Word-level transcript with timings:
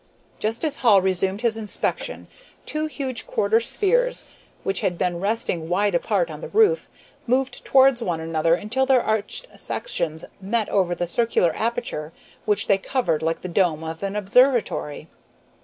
Just 0.39 0.65
as 0.65 0.77
Hall 0.77 0.99
resumed 0.99 1.41
his 1.41 1.57
inspection 1.57 2.27
two 2.65 2.87
huge 2.87 3.27
quarter 3.27 3.59
spheres, 3.59 4.23
which 4.63 4.79
had 4.79 4.97
been 4.97 5.19
resting 5.19 5.69
wide 5.69 5.93
apart 5.93 6.31
on 6.31 6.39
the 6.39 6.49
roof, 6.49 6.87
moved 7.27 7.63
towards 7.63 8.01
one 8.01 8.19
another 8.19 8.55
until 8.55 8.87
their 8.87 9.03
arched 9.03 9.45
sections 9.59 10.25
met 10.41 10.67
over 10.69 10.95
the 10.95 11.05
circular 11.05 11.55
aperture 11.55 12.13
which 12.45 12.65
they 12.65 12.79
covered 12.79 13.21
like 13.21 13.41
the 13.43 13.47
dome 13.47 13.83
of 13.83 14.01
an 14.01 14.15
observatory. 14.15 15.07